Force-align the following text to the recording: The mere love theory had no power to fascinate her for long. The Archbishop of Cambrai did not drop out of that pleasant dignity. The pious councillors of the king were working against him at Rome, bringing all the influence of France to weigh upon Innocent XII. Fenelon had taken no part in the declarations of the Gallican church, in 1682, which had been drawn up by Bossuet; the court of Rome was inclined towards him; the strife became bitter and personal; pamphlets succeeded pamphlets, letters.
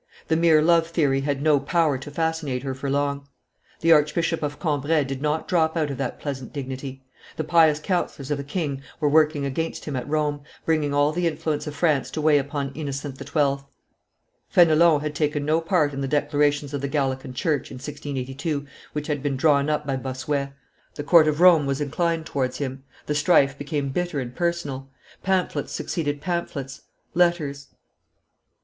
The 0.29 0.35
mere 0.35 0.63
love 0.63 0.87
theory 0.87 1.21
had 1.21 1.43
no 1.43 1.59
power 1.59 1.99
to 1.99 2.09
fascinate 2.09 2.63
her 2.63 2.73
for 2.73 2.89
long. 2.89 3.27
The 3.81 3.91
Archbishop 3.91 4.41
of 4.41 4.59
Cambrai 4.59 5.03
did 5.03 5.21
not 5.21 5.47
drop 5.47 5.77
out 5.77 5.91
of 5.91 5.97
that 5.99 6.19
pleasant 6.19 6.51
dignity. 6.51 7.03
The 7.37 7.43
pious 7.43 7.79
councillors 7.79 8.31
of 8.31 8.39
the 8.39 8.43
king 8.43 8.81
were 8.99 9.09
working 9.09 9.45
against 9.45 9.85
him 9.85 9.95
at 9.95 10.09
Rome, 10.09 10.41
bringing 10.65 10.91
all 10.91 11.11
the 11.11 11.27
influence 11.27 11.67
of 11.67 11.75
France 11.75 12.09
to 12.11 12.21
weigh 12.21 12.39
upon 12.39 12.73
Innocent 12.73 13.15
XII. 13.19 13.57
Fenelon 14.49 15.01
had 15.01 15.13
taken 15.13 15.45
no 15.45 15.61
part 15.61 15.93
in 15.93 16.01
the 16.01 16.07
declarations 16.07 16.73
of 16.73 16.81
the 16.81 16.87
Gallican 16.87 17.35
church, 17.35 17.69
in 17.69 17.75
1682, 17.75 18.65
which 18.93 19.05
had 19.05 19.21
been 19.21 19.37
drawn 19.37 19.69
up 19.69 19.85
by 19.85 19.97
Bossuet; 19.97 20.51
the 20.95 21.03
court 21.03 21.27
of 21.27 21.39
Rome 21.39 21.67
was 21.67 21.79
inclined 21.79 22.25
towards 22.25 22.57
him; 22.57 22.83
the 23.05 23.13
strife 23.13 23.55
became 23.55 23.89
bitter 23.89 24.19
and 24.19 24.35
personal; 24.35 24.89
pamphlets 25.21 25.71
succeeded 25.73 26.21
pamphlets, 26.21 26.81
letters. 27.13 27.67